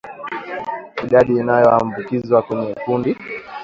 Idadi 1.05 1.31
inayoambukizwa 1.39 2.41
kwenye 2.41 2.73
kundi 2.75 3.17